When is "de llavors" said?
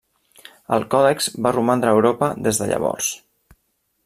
2.63-3.13